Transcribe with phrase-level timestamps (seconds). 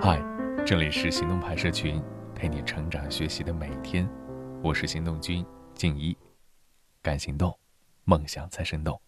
[0.00, 0.22] 嗨，
[0.64, 2.00] 这里是行动派社群，
[2.36, 4.08] 陪你成长学习的每一天。
[4.62, 6.16] 我是行动君静一，
[7.02, 7.52] 敢行动，
[8.04, 9.00] 梦想才生动。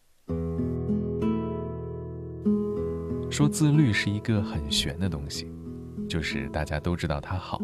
[3.30, 5.48] 说自律是一个很玄的东西，
[6.08, 7.62] 就是大家都知道它好，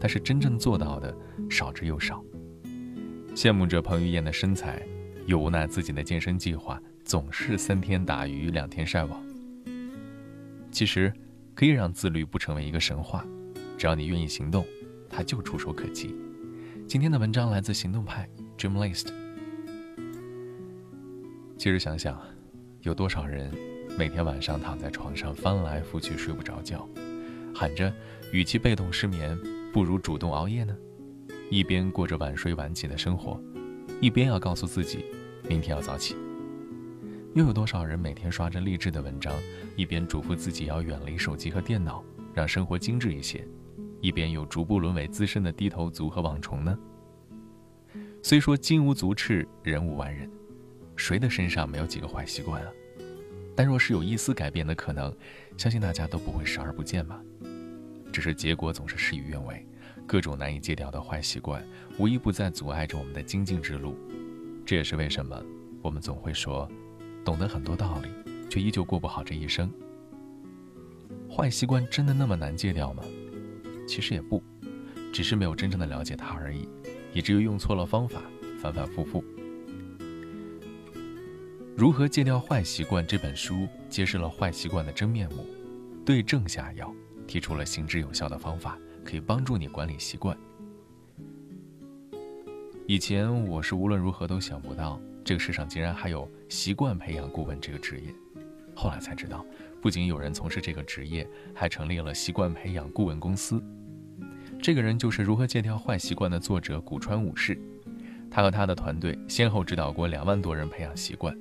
[0.00, 1.16] 但是真正做到的
[1.48, 2.20] 少之又少。
[3.36, 4.84] 羡慕着彭于晏的身材，
[5.26, 9.24] 又无奈自己的健身计划总是三天打鱼两天晒网。
[10.72, 11.12] 其实。
[11.58, 13.26] 可以让自律不成为一个神话，
[13.76, 14.64] 只要你愿意行动，
[15.10, 16.14] 它就触手可及。
[16.86, 19.08] 今天的文章来自行动派 Dream List。
[21.58, 22.16] 其实想想，
[22.82, 23.52] 有多少人
[23.98, 26.88] 每天晚上躺在床上翻来覆去睡不着觉，
[27.52, 27.92] 喊着
[28.30, 29.36] 与其被动失眠，
[29.72, 30.76] 不如主动熬夜呢？
[31.50, 33.42] 一边过着晚睡晚起的生活，
[34.00, 35.04] 一边要告诉自己，
[35.48, 36.14] 明天要早起。
[37.34, 39.32] 又有多少人每天刷着励志的文章，
[39.76, 42.02] 一边嘱咐自己要远离手机和电脑，
[42.34, 43.46] 让生活精致一些，
[44.00, 46.76] 一边又逐步沦为资深的低头族和网虫呢？
[48.22, 50.28] 虽说金无足赤，人无完人，
[50.96, 52.70] 谁的身上没有几个坏习惯啊？
[53.54, 55.14] 但若是有一丝改变的可能，
[55.56, 57.20] 相信大家都不会视而不见吧？
[58.10, 59.64] 只是结果总是事与愿违，
[60.06, 61.62] 各种难以戒掉的坏习惯，
[61.98, 63.96] 无一不在阻碍着我们的精进之路。
[64.64, 65.40] 这也是为什么
[65.82, 66.68] 我们总会说。
[67.28, 68.08] 懂得很多道理，
[68.48, 69.70] 却依旧过不好这一生。
[71.30, 73.04] 坏习惯真的那么难戒掉吗？
[73.86, 74.42] 其实也不，
[75.12, 76.66] 只是没有真正的了解它而已，
[77.12, 78.22] 以至于用错了方法，
[78.62, 79.20] 反反复复。
[81.76, 85.44] 《如何戒掉坏习惯》这本书揭示了坏习惯的真面目，
[86.06, 86.90] 对症下药，
[87.26, 90.34] 提出了行之有效的方法，可以帮助你管理习惯。
[92.86, 94.98] 以前我是无论如何都想不到。
[95.28, 98.10] 这个世上竟然还有习惯培养顾问这个职业，
[98.74, 99.44] 后来才知道，
[99.78, 103.62] 不仅有人从事这个职业，还成立了习惯培养顾问公司。
[104.62, 107.60] 这个人就是《如何戒掉坏习惯》的作者古川武士，
[108.30, 111.36] 他和他的团队先后指导过两万多人培养习惯。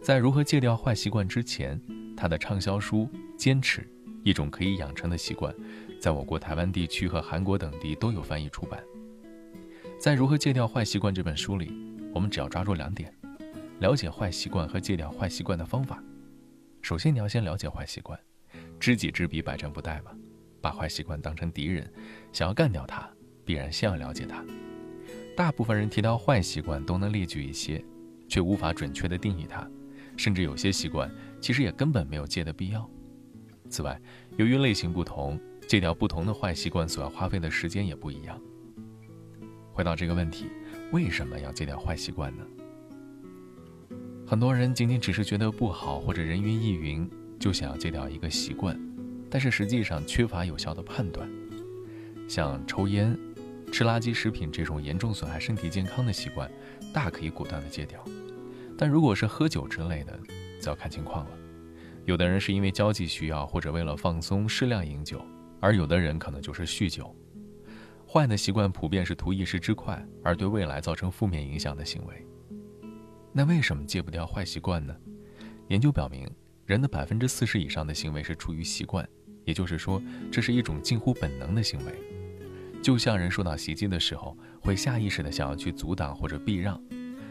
[0.00, 1.80] 在《如何戒掉坏习惯》之前，
[2.16, 3.84] 他的畅销书《坚持：
[4.22, 5.52] 一种可以养成的习惯》，
[6.00, 8.80] 在我国台湾地区和韩国等地都有翻译出版。
[9.98, 11.89] 在《如何戒掉坏习惯》这本书里。
[12.12, 13.12] 我们只要抓住两点：
[13.78, 16.02] 了解坏习惯和戒掉坏习惯的方法。
[16.82, 18.18] 首先，你要先了解坏习惯，
[18.78, 20.10] 知己知彼，百战不殆嘛。
[20.62, 21.90] 把坏习惯当成敌人，
[22.32, 23.08] 想要干掉它，
[23.44, 24.44] 必然先要了解它。
[25.36, 27.82] 大部分人提到坏习惯都能列举一些，
[28.28, 29.66] 却无法准确的定义它，
[30.16, 31.10] 甚至有些习惯
[31.40, 32.86] 其实也根本没有戒的必要。
[33.70, 33.98] 此外，
[34.36, 38.38] 由于类型不同，戒掉不同的坏习惯所要花费的时间也不一样。
[39.72, 40.50] 回到这个问题。
[40.92, 42.44] 为什么要戒掉坏习惯呢？
[44.26, 47.08] 很多人仅仅只是觉得不好或者人云亦云，
[47.38, 48.78] 就想要戒掉一个习惯，
[49.28, 51.28] 但是实际上缺乏有效的判断。
[52.28, 53.18] 像抽烟、
[53.72, 56.50] 吃垃圾食品这种严重损害身体健康的习惯，
[56.92, 58.04] 大可以果断的戒掉。
[58.78, 60.18] 但如果是喝酒之类的，
[60.60, 61.30] 则要看情况了。
[62.04, 65.20] 有的人是因为交际需要或者为了放松适量饮酒，
[65.60, 67.14] 而有的人可能就是酗酒。
[68.12, 72.26] 坏的习惯普遍是图一时之快，而对未来造成负面影响的行为。
[73.32, 74.92] 那为什么戒不掉坏习惯呢？
[75.68, 76.28] 研究表明，
[76.66, 79.08] 人的百分之四十以上的行为是出于习惯，
[79.44, 81.92] 也就是说，这是一种近乎本能的行为。
[82.82, 86.82] 就像人受到袭击的时候，会下意识的想要去阻挡或者避让，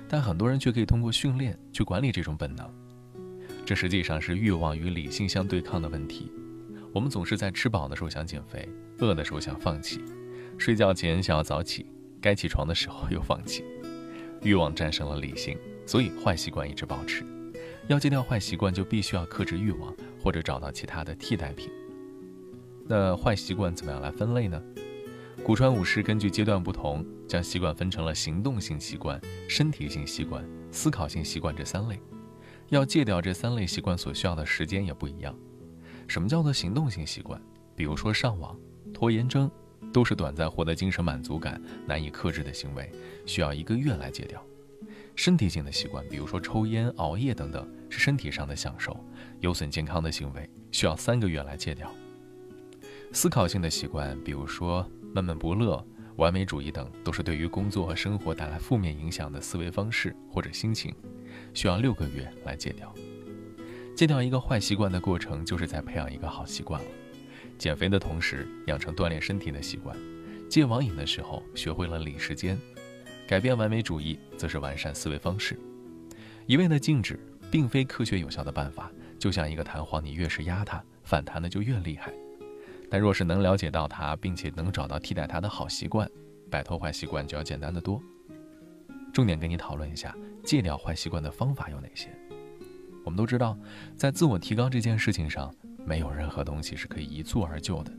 [0.08, 2.74] 但很多人却可以通过训练去管理这种本能。
[3.66, 6.32] 这实际上是欲望与理性相对抗的问题。
[6.94, 8.66] 我们总是在吃饱的时候想减肥，
[9.00, 10.02] 饿的时候想放弃。
[10.60, 11.86] 睡觉前想要早起，
[12.22, 13.64] 该起床的时候又放弃，
[14.42, 17.26] 欲望战胜了理性，所以坏习惯一直保持。
[17.88, 21.72] 要戒掉坏习惯，就必须要克制欲望，或者找到其他的替代品。
[22.86, 24.62] 那坏习惯怎么样来分类呢？
[25.46, 31.98] 古川武士根据阶段不同，将习惯分成了行动性习惯、身体性习惯、思考性习惯这三类。
[32.68, 35.34] 要戒掉这三类习惯所需要的时间也不一样。
[36.06, 37.42] 什么叫做行动性习惯？
[37.78, 38.60] 比如说上网、
[38.94, 39.50] 拖延症。
[39.92, 42.92] 都是短暂获得精神满足感、难以克制的行为，
[43.26, 44.44] 需要一个月来戒掉。
[45.16, 48.96] 身体性的习惯，比如说抽烟、熬夜等等，是身体上的享受，
[49.42, 51.92] 有损健康的行为，需要三个月来戒掉。
[53.12, 60.94] 思考性的习惯，比如说闷闷不乐、完美主义等，都是对于工作和生活带来负面影响的思维方式或者心情，
[61.54, 62.94] 需要六个月来戒掉。
[63.96, 66.88] 戒掉一个坏习惯的过程，就是在培养一个好习惯了。
[67.60, 69.94] 减肥的同时，养成锻炼身体的习惯；
[70.50, 72.56] 戒网瘾的时候，学会了理时间；
[73.28, 75.60] 改变完美主义，则是完善思维方式。
[76.48, 77.20] 一味的静止，
[77.52, 78.90] 并非科学有效的办法。
[79.20, 82.14] 就像一个弹簧，你越是压它，反弹的就越厉害。
[82.90, 86.10] 但若是能了解到它，并且能找到替代它的好习惯，
[86.50, 88.02] 摆脱坏习惯就要简单的多。
[89.12, 90.16] 重点跟你讨论一下
[90.46, 92.08] 戒掉坏习惯的方法有哪些。
[93.04, 93.58] 我们都知道，
[93.98, 95.54] 在自我提高这件事情上，
[95.90, 97.92] 没有任何东西是可以一蹴而就的，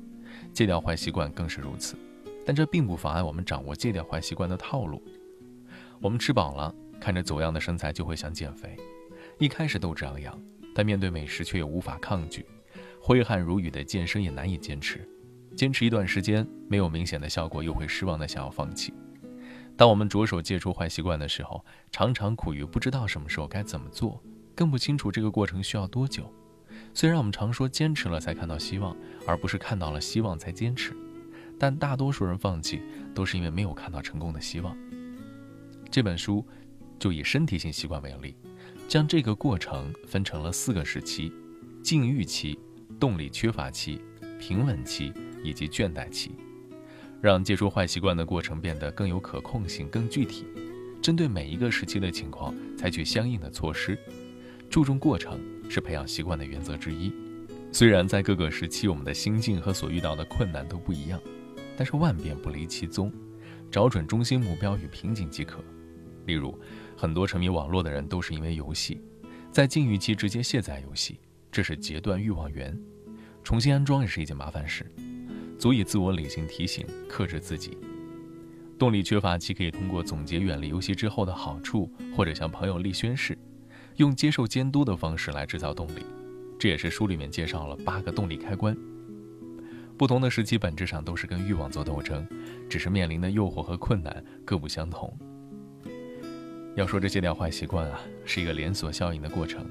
[0.53, 1.97] 戒掉坏习惯更是如此。
[2.47, 5.03] 但这并不妨碍我们掌握戒掉坏习惯的套路。
[6.01, 8.77] 我们吃饱了，看着走样的身材就会想减肥，
[9.41, 10.41] 一开始斗志昂扬，
[10.73, 12.47] 但面对美食却又无法抗拒，
[13.01, 15.05] 挥汗如雨的健身也难以坚持。
[15.57, 18.95] 坚持一段时间没有明显的效果，又会失望的想要放弃。
[19.77, 24.23] 当我们着手戒除坏习惯的时候，常常苦于不知道什么时候该怎么做，
[24.55, 26.33] 更不清楚这个过程需要多久。
[26.93, 28.97] 虽然我们常说坚持了才看到希望，
[29.27, 30.95] 而不是看到了希望才坚持，
[31.59, 32.83] 但大多数人放弃
[33.15, 34.77] 都是因为没有看到成功的希望。
[35.91, 36.45] 这本书
[36.99, 38.37] 就以身体性习惯为例，
[38.89, 41.33] 将这个过程分成了四个时期：
[41.83, 42.59] 禁欲期、
[42.99, 44.01] 动力缺乏期、
[44.39, 45.13] 平稳期。
[45.43, 46.33] 以及倦怠期，
[47.19, 50.45] 让戒除坏习惯的过程变得更有可控性、更具体。
[51.01, 53.99] 针对每一个时期的情况，采取相应的措施。
[54.69, 55.41] 注重过程
[55.71, 57.13] 是培养习惯的原则之一。
[57.73, 61.21] 虽然在各个时期，我们的心境和所遇到的困难都不一样，
[61.77, 63.13] 但是万变不离其宗，
[63.71, 65.63] 找准中心目标与瓶颈即可。
[66.27, 66.59] 例如，
[66.97, 69.01] 很多沉迷网络的人都是因为游戏，
[69.53, 71.21] 在禁欲期直接卸载游戏，
[71.53, 72.77] 这是截断欲望源。
[73.45, 74.85] 重新安装也是一件麻烦事。
[75.57, 77.79] 足以自我理性提醒，克制自己。
[78.79, 83.39] 动力缺乏期可以通过总结远离游戏之后的好处，或者向朋友立宣誓，
[83.97, 86.05] 用接受监督的方式来制造动力。
[86.59, 88.77] 这也是书里面介绍了八个动力开关。
[89.97, 92.27] 不同的时期本质上都是跟欲望做斗争，
[92.69, 95.15] 只是面临的诱惑和困难各不相同。
[96.77, 99.67] 要说这戒掉坏习惯啊，是一个连锁效应的过程。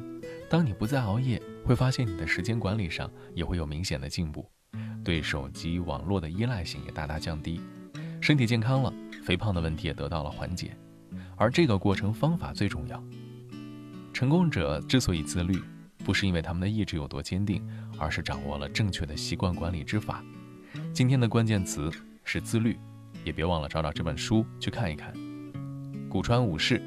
[0.49, 4.47] 当你不再熬夜，会发现你的时间管理上也会有明显的进步。
[5.03, 7.61] 对手机网络的依赖性也大大降低，
[8.19, 8.93] 身体健康了，
[9.23, 10.75] 肥胖的问题也得到了缓解。
[11.35, 13.01] 而这个过程方法最重要。
[14.19, 15.63] 成功者之所以自律，
[16.03, 17.65] 不是因为他们的意志有多坚定，
[17.97, 20.21] 而是掌握了正确的习惯管理之法。
[20.91, 21.89] 今天的关键词
[22.25, 22.77] 是自律，
[23.23, 25.13] 也别忘了找找这本书去看一看。
[26.09, 26.81] 古川武士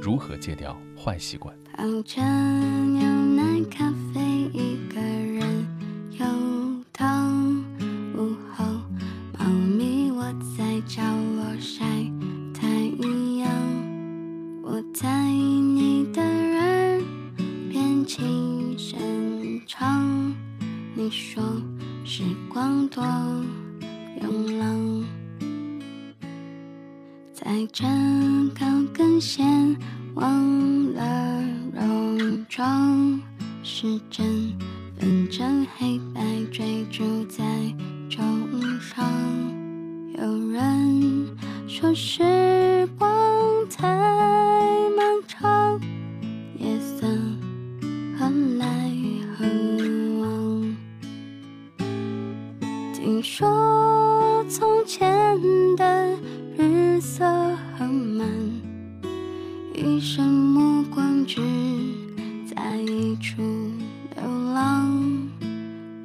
[0.00, 1.52] 如何戒掉坏习惯。
[21.10, 21.42] 说
[22.04, 23.04] 时光多
[24.20, 25.04] 流浪
[27.32, 29.42] 在站高跟鞋，
[30.14, 31.42] 忘了
[31.74, 33.20] 戎装，
[33.62, 34.52] 时针
[34.98, 37.44] 分成黑白，追逐在
[38.08, 38.20] 钟
[38.80, 39.04] 上。
[40.18, 41.28] 有人
[41.68, 43.15] 说时光
[63.36, 65.28] 流浪。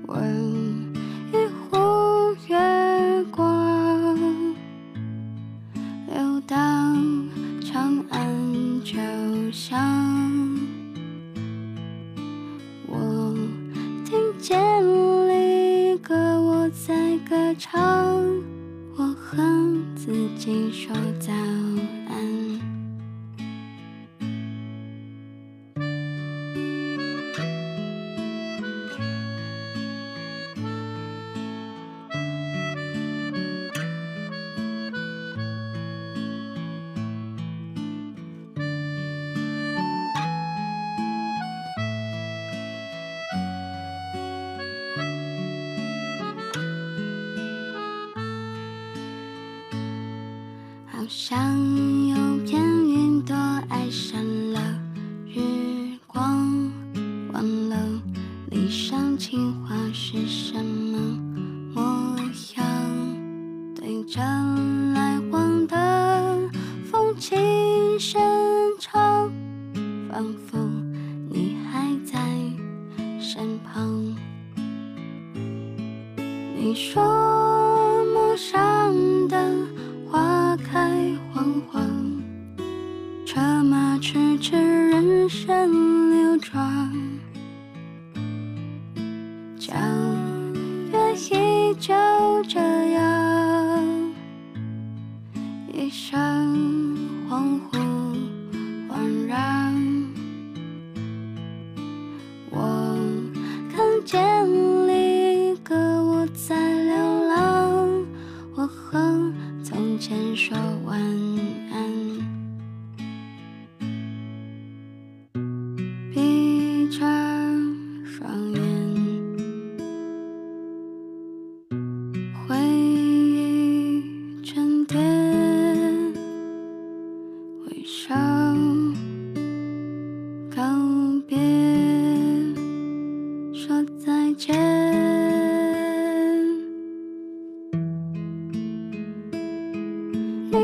[0.08, 0.94] 问
[1.32, 1.36] 一
[1.70, 1.78] 壶
[2.48, 4.18] 月光，
[6.08, 6.58] 流到
[7.62, 8.98] 长安酒
[9.52, 9.80] 香。
[12.88, 13.34] 我
[14.04, 14.60] 听见
[15.30, 17.72] 离歌，我在歌唱。
[18.98, 19.38] 我和
[19.96, 22.51] 自己说早安。
[51.12, 51.38] 好像
[52.08, 52.16] 有
[52.46, 53.36] 片云朵
[53.68, 54.18] 爱上
[54.54, 54.62] 了
[55.28, 56.72] 日光，
[57.34, 57.76] 忘了
[58.50, 60.98] 理想情话是什么？
[61.76, 62.18] 模
[62.56, 62.66] 样，
[63.76, 64.22] 对着
[64.94, 66.50] 来往的
[66.90, 68.22] 风轻声
[68.80, 69.30] 唱，
[70.10, 70.58] 仿佛
[85.42, 87.11] 人生流转。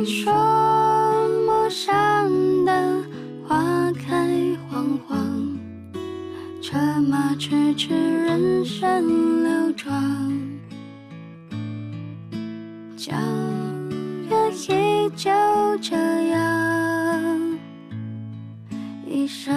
[0.08, 0.30] 树
[1.46, 2.32] 木上
[2.64, 3.04] 的
[3.46, 4.26] 花开
[4.70, 5.60] 黄黄？
[6.62, 9.94] 车马迟迟，人生流转。
[12.96, 13.20] 江
[14.30, 15.30] 月依旧
[15.82, 15.94] 这
[16.30, 17.58] 样，
[19.06, 19.54] 一生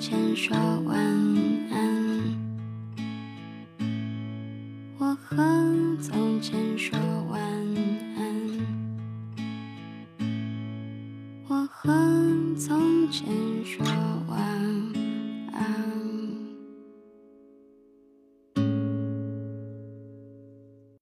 [0.00, 1.69] 前说完，